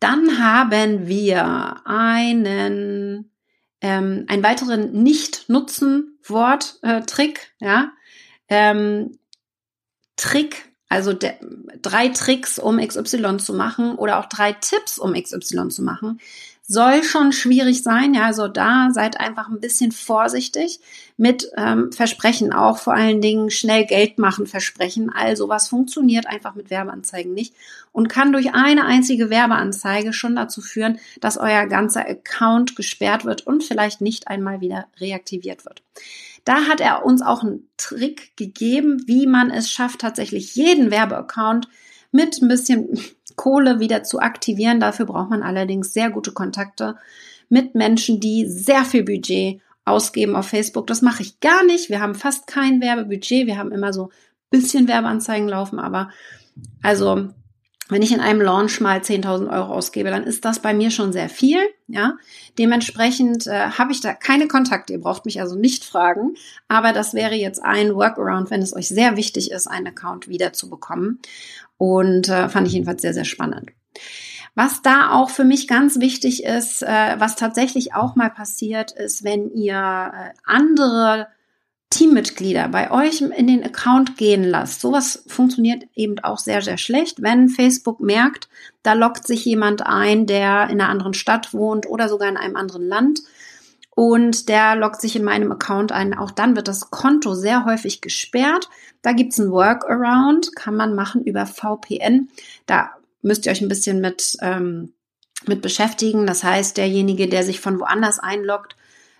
dann 0.00 0.38
haben 0.38 1.06
wir 1.06 1.86
einen, 1.86 3.30
ähm, 3.80 4.24
einen 4.28 4.42
weiteren 4.42 5.02
Nicht-Nutzen-Wort-Trick, 5.02 7.52
äh, 7.60 7.64
ja. 7.64 7.92
Ähm, 8.48 9.18
Trick 10.16 10.74
also 10.94 11.12
de, 11.12 11.32
drei 11.82 12.08
Tricks, 12.08 12.60
um 12.60 12.78
XY 12.78 13.38
zu 13.38 13.52
machen 13.52 13.96
oder 13.96 14.20
auch 14.20 14.26
drei 14.26 14.52
Tipps, 14.52 14.96
um 14.96 15.14
XY 15.14 15.68
zu 15.68 15.82
machen. 15.82 16.20
Soll 16.66 17.02
schon 17.02 17.32
schwierig 17.32 17.82
sein. 17.82 18.14
Ja, 18.14 18.24
also 18.24 18.48
da 18.48 18.88
seid 18.90 19.20
einfach 19.20 19.48
ein 19.48 19.60
bisschen 19.60 19.92
vorsichtig 19.92 20.80
mit 21.16 21.50
ähm, 21.56 21.92
Versprechen, 21.92 22.52
auch 22.52 22.78
vor 22.78 22.94
allen 22.94 23.20
Dingen 23.20 23.50
schnell 23.50 23.84
Geld 23.84 24.18
machen 24.18 24.46
Versprechen. 24.46 25.10
Also 25.10 25.48
was 25.48 25.68
funktioniert 25.68 26.26
einfach 26.26 26.54
mit 26.54 26.70
Werbeanzeigen 26.70 27.34
nicht 27.34 27.54
und 27.92 28.08
kann 28.08 28.32
durch 28.32 28.54
eine 28.54 28.86
einzige 28.86 29.28
Werbeanzeige 29.28 30.14
schon 30.14 30.36
dazu 30.36 30.62
führen, 30.62 30.98
dass 31.20 31.36
euer 31.36 31.66
ganzer 31.66 32.08
Account 32.08 32.76
gesperrt 32.76 33.26
wird 33.26 33.46
und 33.46 33.62
vielleicht 33.62 34.00
nicht 34.00 34.28
einmal 34.28 34.62
wieder 34.62 34.86
reaktiviert 34.98 35.66
wird. 35.66 35.82
Da 36.46 36.66
hat 36.66 36.80
er 36.80 37.04
uns 37.04 37.20
auch 37.20 37.42
einen 37.42 37.68
Trick 37.76 38.36
gegeben, 38.36 39.02
wie 39.06 39.26
man 39.26 39.50
es 39.50 39.70
schafft, 39.70 40.00
tatsächlich 40.00 40.54
jeden 40.54 40.90
Werbeaccount 40.90 41.68
mit 42.10 42.40
ein 42.40 42.48
bisschen 42.48 42.98
Kohle 43.36 43.80
wieder 43.80 44.02
zu 44.04 44.20
aktivieren. 44.20 44.80
Dafür 44.80 45.06
braucht 45.06 45.30
man 45.30 45.42
allerdings 45.42 45.92
sehr 45.92 46.10
gute 46.10 46.32
Kontakte 46.32 46.96
mit 47.48 47.74
Menschen, 47.74 48.20
die 48.20 48.46
sehr 48.46 48.84
viel 48.84 49.04
Budget 49.04 49.60
ausgeben 49.84 50.36
auf 50.36 50.48
Facebook. 50.48 50.86
Das 50.86 51.02
mache 51.02 51.22
ich 51.22 51.40
gar 51.40 51.64
nicht. 51.64 51.90
Wir 51.90 52.00
haben 52.00 52.14
fast 52.14 52.46
kein 52.46 52.80
Werbebudget. 52.80 53.46
Wir 53.46 53.58
haben 53.58 53.72
immer 53.72 53.92
so 53.92 54.10
bisschen 54.50 54.88
Werbeanzeigen 54.88 55.48
laufen, 55.48 55.78
aber 55.78 56.10
also 56.82 57.28
wenn 57.88 58.02
ich 58.02 58.12
in 58.12 58.20
einem 58.20 58.40
Launch 58.40 58.80
mal 58.80 59.00
10.000 59.00 59.52
Euro 59.52 59.74
ausgebe, 59.74 60.10
dann 60.10 60.24
ist 60.24 60.44
das 60.44 60.60
bei 60.60 60.72
mir 60.72 60.90
schon 60.90 61.12
sehr 61.12 61.28
viel. 61.28 61.58
Ja, 61.86 62.16
dementsprechend 62.58 63.46
äh, 63.46 63.68
habe 63.70 63.92
ich 63.92 64.00
da 64.00 64.14
keine 64.14 64.48
Kontakte. 64.48 64.94
Ihr 64.94 65.00
braucht 65.00 65.26
mich 65.26 65.40
also 65.40 65.54
nicht 65.54 65.84
fragen. 65.84 66.34
Aber 66.66 66.92
das 66.92 67.12
wäre 67.12 67.34
jetzt 67.34 67.62
ein 67.62 67.94
Workaround, 67.94 68.50
wenn 68.50 68.62
es 68.62 68.74
euch 68.74 68.88
sehr 68.88 69.16
wichtig 69.16 69.50
ist, 69.50 69.66
einen 69.66 69.88
Account 69.88 70.28
wiederzubekommen. 70.28 71.20
Und 71.76 72.28
äh, 72.28 72.48
fand 72.48 72.66
ich 72.66 72.72
jedenfalls 72.72 73.02
sehr, 73.02 73.14
sehr 73.14 73.26
spannend. 73.26 73.70
Was 74.54 74.82
da 74.82 75.10
auch 75.10 75.30
für 75.30 75.44
mich 75.44 75.68
ganz 75.68 75.98
wichtig 75.98 76.44
ist, 76.44 76.82
äh, 76.82 77.16
was 77.18 77.36
tatsächlich 77.36 77.94
auch 77.94 78.14
mal 78.14 78.30
passiert, 78.30 78.92
ist, 78.92 79.24
wenn 79.24 79.50
ihr 79.50 79.74
äh, 79.74 80.30
andere 80.44 81.26
Teammitglieder 81.94 82.68
bei 82.68 82.90
euch 82.90 83.20
in 83.20 83.46
den 83.46 83.62
Account 83.62 84.16
gehen 84.16 84.42
lasst. 84.42 84.80
Sowas 84.80 85.22
funktioniert 85.28 85.84
eben 85.94 86.18
auch 86.18 86.38
sehr, 86.38 86.60
sehr 86.60 86.76
schlecht, 86.76 87.22
wenn 87.22 87.48
Facebook 87.48 88.00
merkt, 88.00 88.48
da 88.82 88.94
lockt 88.94 89.26
sich 89.26 89.44
jemand 89.44 89.86
ein, 89.86 90.26
der 90.26 90.64
in 90.64 90.80
einer 90.80 90.88
anderen 90.88 91.14
Stadt 91.14 91.54
wohnt 91.54 91.86
oder 91.86 92.08
sogar 92.08 92.28
in 92.28 92.36
einem 92.36 92.56
anderen 92.56 92.86
Land 92.88 93.20
und 93.90 94.48
der 94.48 94.74
lockt 94.74 95.00
sich 95.00 95.14
in 95.14 95.22
meinem 95.22 95.52
Account 95.52 95.92
ein. 95.92 96.18
Auch 96.18 96.32
dann 96.32 96.56
wird 96.56 96.66
das 96.66 96.90
Konto 96.90 97.34
sehr 97.34 97.64
häufig 97.64 98.00
gesperrt. 98.00 98.68
Da 99.02 99.12
gibt's 99.12 99.38
ein 99.38 99.52
Workaround, 99.52 100.56
kann 100.56 100.74
man 100.74 100.96
machen 100.96 101.22
über 101.22 101.46
VPN. 101.46 102.28
Da 102.66 102.90
müsst 103.22 103.46
ihr 103.46 103.52
euch 103.52 103.60
ein 103.60 103.68
bisschen 103.68 104.00
mit, 104.00 104.36
ähm, 104.40 104.92
mit 105.46 105.62
beschäftigen. 105.62 106.26
Das 106.26 106.42
heißt, 106.42 106.76
derjenige, 106.76 107.28
der 107.28 107.44
sich 107.44 107.60
von 107.60 107.78
woanders 107.78 108.18
einloggt, 108.18 108.74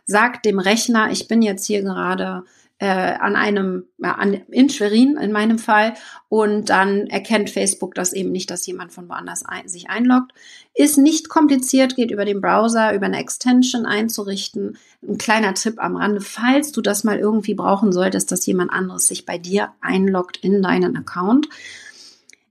sagt 0.06 0.44
dem 0.44 0.58
Rechner, 0.58 1.12
ich 1.12 1.28
bin 1.28 1.40
jetzt 1.40 1.66
hier 1.66 1.82
gerade 1.82 2.42
äh, 2.78 2.86
an 2.86 3.36
einem, 3.36 3.84
ja, 3.98 4.12
an, 4.12 4.34
in 4.48 4.68
Schwerin 4.68 5.16
in 5.16 5.30
meinem 5.32 5.58
Fall 5.58 5.94
und 6.28 6.70
dann 6.70 7.06
erkennt 7.06 7.50
Facebook 7.50 7.94
das 7.94 8.12
eben 8.12 8.32
nicht, 8.32 8.50
dass 8.50 8.66
jemand 8.66 8.92
von 8.92 9.08
woanders 9.08 9.44
ein, 9.44 9.68
sich 9.68 9.88
einloggt. 9.90 10.32
Ist 10.74 10.98
nicht 10.98 11.28
kompliziert, 11.28 11.94
geht 11.94 12.10
über 12.10 12.24
den 12.24 12.40
Browser, 12.40 12.92
über 12.92 13.06
eine 13.06 13.20
Extension 13.20 13.86
einzurichten. 13.86 14.76
Ein 15.06 15.18
kleiner 15.18 15.54
Tipp 15.54 15.76
am 15.78 15.96
Rande, 15.96 16.20
falls 16.20 16.72
du 16.72 16.80
das 16.80 17.04
mal 17.04 17.18
irgendwie 17.18 17.54
brauchen 17.54 17.92
solltest, 17.92 18.32
dass 18.32 18.46
jemand 18.46 18.72
anderes 18.72 19.06
sich 19.06 19.24
bei 19.24 19.38
dir 19.38 19.72
einloggt 19.80 20.38
in 20.38 20.60
deinen 20.60 20.96
Account. 20.96 21.48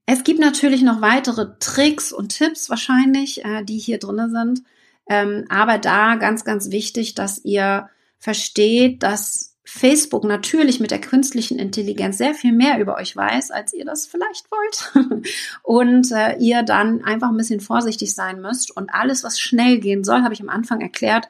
Es 0.05 0.23
gibt 0.23 0.39
natürlich 0.39 0.83
noch 0.83 1.01
weitere 1.01 1.57
Tricks 1.59 2.13
und 2.13 2.29
Tipps 2.29 2.69
wahrscheinlich, 2.69 3.43
äh, 3.43 3.63
die 3.63 3.77
hier 3.77 3.99
drinne 3.99 4.29
sind. 4.29 4.63
Ähm, 5.09 5.45
aber 5.49 5.77
da 5.77 6.15
ganz, 6.15 6.45
ganz 6.45 6.71
wichtig, 6.71 7.13
dass 7.13 7.43
ihr 7.43 7.89
versteht, 8.19 9.03
dass 9.03 9.52
Facebook 9.65 10.25
natürlich 10.25 10.79
mit 10.79 10.91
der 10.91 10.99
künstlichen 10.99 11.57
Intelligenz 11.57 12.17
sehr 12.17 12.33
viel 12.33 12.51
mehr 12.51 12.79
über 12.79 12.95
euch 12.97 13.15
weiß, 13.15 13.51
als 13.51 13.73
ihr 13.73 13.85
das 13.85 14.05
vielleicht 14.05 14.47
wollt. 14.51 15.25
und 15.63 16.11
äh, 16.11 16.37
ihr 16.37 16.63
dann 16.63 17.03
einfach 17.03 17.29
ein 17.29 17.37
bisschen 17.37 17.61
vorsichtig 17.61 18.13
sein 18.13 18.41
müsst. 18.41 18.75
Und 18.75 18.93
alles, 18.93 19.23
was 19.23 19.39
schnell 19.39 19.79
gehen 19.79 20.03
soll, 20.03 20.21
habe 20.21 20.33
ich 20.33 20.41
am 20.41 20.49
Anfang 20.49 20.81
erklärt, 20.81 21.29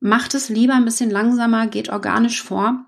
macht 0.00 0.34
es 0.34 0.50
lieber 0.50 0.74
ein 0.74 0.84
bisschen 0.84 1.10
langsamer, 1.10 1.68
geht 1.68 1.88
organisch 1.88 2.42
vor, 2.42 2.84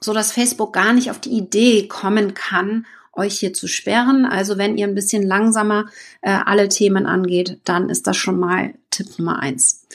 so 0.00 0.12
dass 0.12 0.32
Facebook 0.32 0.74
gar 0.74 0.92
nicht 0.92 1.10
auf 1.10 1.18
die 1.18 1.32
Idee 1.32 1.88
kommen 1.88 2.34
kann, 2.34 2.86
euch 3.14 3.38
hier 3.38 3.54
zu 3.54 3.68
sperren. 3.68 4.26
Also 4.26 4.58
wenn 4.58 4.76
ihr 4.76 4.86
ein 4.86 4.94
bisschen 4.94 5.26
langsamer 5.26 5.86
äh, 6.20 6.30
alle 6.30 6.68
Themen 6.68 7.06
angeht, 7.06 7.58
dann 7.64 7.88
ist 7.88 8.06
das 8.06 8.16
schon 8.18 8.38
mal 8.38 8.74
Tipp 8.90 9.18
Nummer 9.18 9.40
eins. 9.40 9.86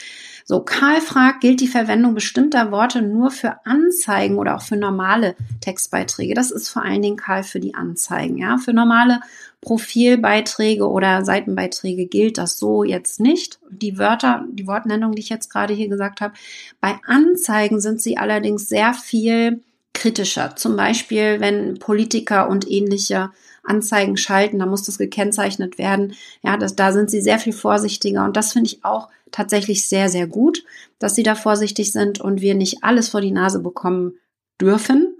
So, 0.49 0.61
Karl 0.61 1.01
fragt, 1.01 1.41
gilt 1.41 1.59
die 1.59 1.67
Verwendung 1.67 2.13
bestimmter 2.13 2.71
Worte 2.71 3.01
nur 3.01 3.31
für 3.31 3.65
Anzeigen 3.65 4.37
oder 4.37 4.55
auch 4.55 4.61
für 4.61 4.77
normale 4.77 5.35
Textbeiträge? 5.59 6.35
Das 6.35 6.51
ist 6.51 6.69
vor 6.69 6.83
allen 6.83 7.01
Dingen 7.01 7.17
Karl 7.17 7.43
für 7.43 7.59
die 7.59 7.75
Anzeigen. 7.75 8.37
Ja, 8.37 8.57
für 8.57 8.71
normale 8.71 9.19
Profilbeiträge 9.59 10.89
oder 10.89 11.25
Seitenbeiträge 11.25 12.05
gilt 12.05 12.37
das 12.37 12.57
so 12.57 12.85
jetzt 12.85 13.19
nicht. 13.19 13.59
Die 13.69 13.97
Wörter, 13.97 14.45
die 14.49 14.67
Wortnennung, 14.67 15.11
die 15.11 15.21
ich 15.21 15.27
jetzt 15.27 15.51
gerade 15.51 15.73
hier 15.73 15.89
gesagt 15.89 16.21
habe. 16.21 16.33
Bei 16.79 16.95
Anzeigen 17.05 17.81
sind 17.81 18.01
sie 18.01 18.17
allerdings 18.17 18.69
sehr 18.69 18.93
viel 18.93 19.61
kritischer. 19.93 20.55
Zum 20.55 20.77
Beispiel, 20.77 21.41
wenn 21.41 21.77
Politiker 21.77 22.47
und 22.47 22.71
ähnliche 22.71 23.31
Anzeigen 23.67 24.17
schalten, 24.17 24.59
da 24.59 24.65
muss 24.65 24.83
das 24.83 24.97
gekennzeichnet 24.97 25.77
werden. 25.77 26.13
Ja, 26.43 26.57
das, 26.57 26.75
da 26.75 26.91
sind 26.91 27.09
sie 27.09 27.21
sehr 27.21 27.39
viel 27.39 27.53
vorsichtiger 27.53 28.25
und 28.25 28.37
das 28.37 28.53
finde 28.53 28.67
ich 28.67 28.83
auch 28.85 29.09
tatsächlich 29.31 29.87
sehr, 29.87 30.09
sehr 30.09 30.27
gut, 30.27 30.63
dass 30.99 31.15
sie 31.15 31.23
da 31.23 31.35
vorsichtig 31.35 31.91
sind 31.91 32.19
und 32.21 32.41
wir 32.41 32.55
nicht 32.55 32.83
alles 32.83 33.09
vor 33.09 33.21
die 33.21 33.31
Nase 33.31 33.59
bekommen 33.59 34.13
dürfen. 34.59 35.17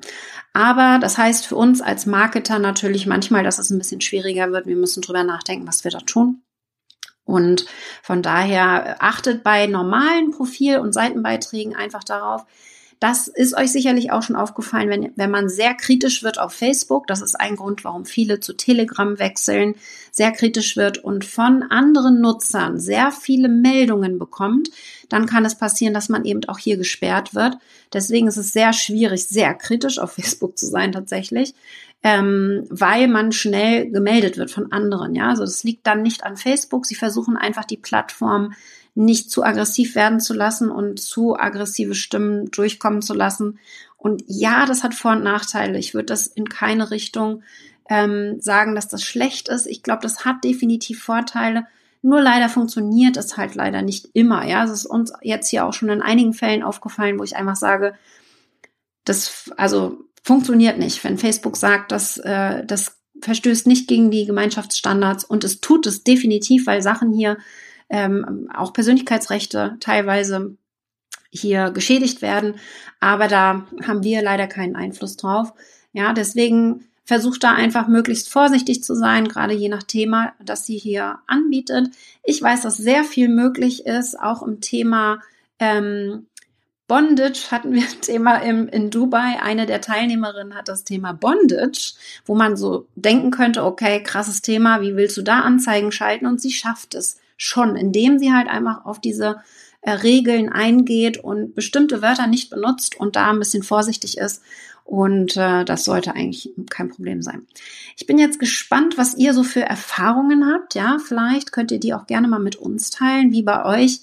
Aber 0.54 0.98
das 1.00 1.18
heißt 1.18 1.46
für 1.46 1.56
uns 1.56 1.82
als 1.82 2.06
Marketer 2.06 2.60
natürlich 2.60 3.06
manchmal, 3.06 3.44
dass 3.44 3.60
es 3.60 3.70
ein 3.70 3.78
bisschen 3.78 4.02
schwieriger 4.02 4.52
wird. 4.52 4.66
Wir 4.66 4.76
müssen 4.76 5.02
drüber 5.02 5.24
nachdenken, 5.24 5.68
was 5.68 5.84
wir 5.84 5.92
da 5.92 6.00
tun. 6.00 6.42
Und 7.26 7.66
von 8.02 8.22
daher 8.22 9.04
achtet 9.04 9.44
bei 9.44 9.68
normalen 9.68 10.32
Profil- 10.32 10.80
und 10.80 10.94
Seitenbeiträgen 10.94 11.76
einfach 11.76 12.04
darauf, 12.04 12.46
das 13.00 13.28
ist 13.28 13.56
euch 13.56 13.72
sicherlich 13.72 14.12
auch 14.12 14.24
schon 14.24 14.36
aufgefallen, 14.36 14.90
wenn, 14.90 15.12
wenn 15.16 15.30
man 15.30 15.50
sehr 15.50 15.76
kritisch 15.76 16.24
wird 16.24 16.40
auf 16.40 16.52
Facebook. 16.52 17.06
Das 17.06 17.22
ist 17.22 17.36
ein 17.36 17.56
Grund, 17.56 17.84
warum 17.84 18.06
viele 18.06 18.40
zu 18.40 18.54
Telegram 18.54 19.20
wechseln, 19.20 19.76
sehr 20.12 20.32
kritisch 20.32 20.78
wird 20.78 20.98
und 20.98 21.24
von 21.24 21.64
anderen 21.70 22.22
Nutzern 22.22 22.80
sehr 22.80 23.12
viele 23.12 23.50
Meldungen 23.50 24.18
bekommt. 24.18 24.70
Dann 25.10 25.28
kann 25.28 25.46
es 25.46 25.56
passieren, 25.56 25.94
dass 25.94 26.10
man 26.10 26.26
eben 26.26 26.44
auch 26.48 26.58
hier 26.58 26.78
gesperrt 26.78 27.36
wird. 27.36 27.58
Deswegen 27.94 28.28
ist 28.28 28.38
es 28.38 28.52
sehr 28.52 28.74
schwierig, 28.74 29.26
sehr 29.26 29.54
kritisch 29.54 30.00
auf 30.00 30.12
Facebook 30.14 30.58
zu 30.58 30.66
sein 30.66 30.92
tatsächlich. 30.92 31.54
Ähm, 32.04 32.66
weil 32.70 33.08
man 33.08 33.32
schnell 33.32 33.90
gemeldet 33.90 34.38
wird 34.38 34.52
von 34.52 34.72
anderen. 34.72 35.16
Ja, 35.16 35.30
also 35.30 35.44
das 35.44 35.64
liegt 35.64 35.88
dann 35.88 36.04
nicht 36.04 36.24
an 36.24 36.38
Facebook. 36.38 36.86
Sie 36.86 36.96
versuchen 36.96 37.38
einfach 37.38 37.66
die 37.66 37.78
Plattform 37.78 38.54
nicht 38.94 39.30
zu 39.30 39.44
aggressiv 39.44 39.96
werden 39.96 40.20
zu 40.20 40.34
lassen 40.34 40.72
und 40.72 41.00
zu 41.00 41.38
aggressive 41.38 41.96
Stimmen 41.96 42.50
durchkommen 42.50 43.02
zu 43.02 43.14
lassen. 43.14 43.60
Und 43.96 44.24
ja, 44.28 44.66
das 44.66 44.84
hat 44.84 44.96
Vor- 44.96 45.14
und 45.14 45.24
Nachteile. 45.24 45.78
Ich 45.78 45.94
würde 45.94 46.06
das 46.06 46.28
in 46.28 46.50
keine 46.50 46.90
Richtung 46.92 47.44
ähm, 47.90 48.40
sagen, 48.42 48.76
dass 48.76 48.88
das 48.88 49.04
schlecht 49.04 49.50
ist. 49.50 49.66
Ich 49.66 49.84
glaube, 49.84 50.02
das 50.02 50.26
hat 50.26 50.44
definitiv 50.44 51.04
Vorteile. 51.04 51.68
Nur 52.02 52.22
leider 52.22 52.50
funktioniert 52.50 53.18
es 53.18 53.38
halt 53.38 53.56
leider 53.56 53.82
nicht 53.82 54.10
immer. 54.14 54.48
Ja, 54.48 54.64
es 54.64 54.72
ist 54.72 54.86
uns 54.86 55.14
jetzt 55.22 55.50
hier 55.50 55.66
auch 55.66 55.74
schon 55.74 55.90
in 55.90 56.02
einigen 56.02 56.34
Fällen 56.34 56.64
aufgefallen, 56.64 57.20
wo 57.20 57.24
ich 57.24 57.36
einfach 57.36 57.56
sage, 57.56 57.96
das 59.04 59.52
also 59.58 60.06
funktioniert 60.28 60.78
nicht. 60.78 61.04
Wenn 61.04 61.18
Facebook 61.18 61.56
sagt, 61.58 61.92
dass 61.92 62.18
äh, 62.18 62.66
das 62.66 62.98
verstößt 63.22 63.66
nicht 63.66 63.88
gegen 63.88 64.12
die 64.12 64.26
Gemeinschaftsstandards 64.26 65.24
und 65.24 65.44
es 65.44 65.62
tut 65.62 65.88
es 65.88 66.04
definitiv, 66.04 66.68
weil 66.68 66.82
Sachen 66.82 67.14
hier 67.14 67.38
ähm, 67.90 68.50
auch 68.54 68.74
Persönlichkeitsrechte 68.74 69.78
teilweise 69.80 70.58
hier 71.32 71.72
geschädigt 71.72 72.22
werden. 72.22 72.56
Aber 73.00 73.28
da 73.28 73.66
haben 73.84 74.04
wir 74.04 74.22
leider 74.22 74.48
keinen 74.48 74.76
Einfluss 74.76 75.16
drauf. 75.16 75.54
Ja, 75.94 76.14
deswegen 76.14 76.84
versucht 77.06 77.44
da 77.46 77.54
einfach 77.54 77.88
möglichst 77.88 78.30
vorsichtig 78.30 78.84
zu 78.84 78.96
sein, 78.96 79.30
gerade 79.30 79.54
je 79.54 79.70
nach 79.70 79.84
Thema, 79.84 80.34
das 80.44 80.66
sie 80.66 80.78
hier 80.78 81.20
anbietet. 81.26 81.90
Ich 82.24 82.42
weiß, 82.42 82.64
dass 82.64 82.76
sehr 82.76 83.06
viel 83.06 83.30
möglich 83.30 83.86
ist, 83.86 84.20
auch 84.20 84.44
im 84.44 84.60
Thema 84.60 85.22
ähm, 85.58 86.28
Bondage 86.88 87.52
hatten 87.52 87.74
wir 87.74 87.84
ein 87.84 88.02
Thema 88.02 88.38
im, 88.38 88.68
in 88.70 88.90
Dubai. 88.90 89.42
Eine 89.42 89.66
der 89.66 89.82
Teilnehmerinnen 89.82 90.56
hat 90.56 90.70
das 90.70 90.86
Thema 90.86 91.12
Bondage, 91.12 91.94
wo 92.26 92.34
man 92.34 92.56
so 92.56 92.88
denken 92.96 93.32
könnte, 93.32 93.64
okay, 93.66 94.02
krasses 94.02 94.42
Thema, 94.42 94.82
wie 94.82 94.96
willst 94.96 95.18
du 95.18 95.22
da 95.22 95.42
Anzeigen 95.42 95.92
schalten? 95.92 96.26
Und 96.26 96.42
sie 96.42 96.52
schafft 96.52 96.96
es 96.96 97.20
schon, 97.36 97.76
indem 97.76 98.20
sie 98.20 98.34
halt 98.34 98.48
einfach 98.48 98.86
auf 98.86 99.02
diese 99.02 99.42
äh, 99.82 99.92
Regeln 99.92 100.50
eingeht 100.50 101.18
und 101.18 101.56
bestimmte 101.56 102.02
Wörter 102.02 102.28
nicht 102.28 102.50
benutzt 102.50 103.00
und 103.00 103.16
da 103.16 103.32
ein 103.32 103.40
bisschen 103.40 103.64
vorsichtig 103.64 104.18
ist. 104.18 104.42
Und 104.86 105.36
äh, 105.36 105.66
das 105.66 105.84
sollte 105.84 106.16
eigentlich 106.16 106.54
kein 106.70 106.88
Problem 106.88 107.22
sein. 107.22 107.46
Ich 107.98 108.08
bin 108.08 108.18
jetzt 108.18 108.40
gespannt, 108.40 108.98
was 108.98 109.18
ihr 109.18 109.34
so 109.34 109.44
für 109.44 109.62
Erfahrungen 109.62 110.50
habt. 110.50 110.76
Ja, 110.76 110.98
vielleicht 111.06 111.52
könnt 111.52 111.72
ihr 111.72 111.80
die 111.80 111.94
auch 111.94 112.08
gerne 112.08 112.30
mal 112.30 112.40
mit 112.40 112.56
uns 112.56 112.90
teilen, 112.90 113.34
wie 113.34 113.44
bei 113.44 113.66
euch 113.66 114.00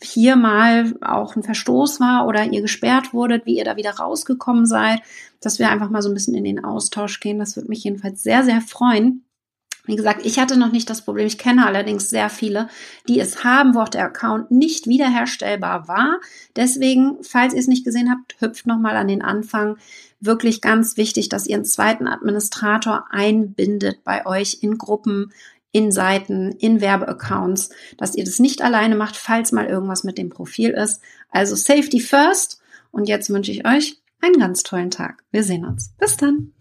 hier 0.00 0.36
mal 0.36 0.94
auch 1.00 1.34
ein 1.34 1.42
Verstoß 1.42 2.00
war 2.00 2.26
oder 2.26 2.44
ihr 2.44 2.62
gesperrt 2.62 3.12
wurdet, 3.12 3.46
wie 3.46 3.58
ihr 3.58 3.64
da 3.64 3.76
wieder 3.76 3.92
rausgekommen 3.92 4.64
seid, 4.64 5.00
dass 5.40 5.58
wir 5.58 5.70
einfach 5.70 5.90
mal 5.90 6.02
so 6.02 6.08
ein 6.08 6.14
bisschen 6.14 6.34
in 6.34 6.44
den 6.44 6.64
Austausch 6.64 7.20
gehen. 7.20 7.38
Das 7.38 7.56
würde 7.56 7.68
mich 7.68 7.84
jedenfalls 7.84 8.22
sehr, 8.22 8.44
sehr 8.44 8.60
freuen. 8.60 9.24
Wie 9.88 9.96
gesagt, 9.96 10.26
ich 10.26 10.38
hatte 10.38 10.58
noch 10.58 10.70
nicht 10.70 10.90
das 10.90 11.02
Problem. 11.02 11.26
Ich 11.26 11.38
kenne 11.38 11.66
allerdings 11.66 12.10
sehr 12.10 12.28
viele, 12.28 12.68
die 13.08 13.18
es 13.18 13.42
haben, 13.42 13.74
wo 13.74 13.80
auch 13.80 13.88
der 13.88 14.04
Account 14.04 14.50
nicht 14.50 14.86
wiederherstellbar 14.86 15.88
war. 15.88 16.20
Deswegen, 16.54 17.16
falls 17.22 17.54
ihr 17.54 17.60
es 17.60 17.68
nicht 17.68 17.86
gesehen 17.86 18.10
habt, 18.10 18.36
hüpft 18.38 18.66
nochmal 18.66 18.96
an 18.96 19.08
den 19.08 19.22
Anfang. 19.22 19.78
Wirklich 20.20 20.60
ganz 20.60 20.98
wichtig, 20.98 21.30
dass 21.30 21.46
ihr 21.46 21.56
einen 21.56 21.64
zweiten 21.64 22.06
Administrator 22.06 23.06
einbindet 23.10 24.04
bei 24.04 24.26
euch 24.26 24.58
in 24.60 24.76
Gruppen, 24.76 25.32
in 25.72 25.92
Seiten, 25.92 26.52
in 26.52 26.80
Werbeaccounts, 26.80 27.70
dass 27.96 28.14
ihr 28.14 28.24
das 28.24 28.38
nicht 28.38 28.62
alleine 28.62 28.96
macht, 28.96 29.16
falls 29.16 29.52
mal 29.52 29.66
irgendwas 29.66 30.04
mit 30.04 30.18
dem 30.18 30.30
Profil 30.30 30.70
ist. 30.70 31.00
Also 31.30 31.54
Safety 31.54 32.00
first. 32.00 32.60
Und 32.90 33.08
jetzt 33.08 33.30
wünsche 33.30 33.52
ich 33.52 33.66
euch 33.66 34.00
einen 34.20 34.38
ganz 34.38 34.62
tollen 34.62 34.90
Tag. 34.90 35.22
Wir 35.30 35.44
sehen 35.44 35.64
uns. 35.64 35.92
Bis 35.98 36.16
dann. 36.16 36.52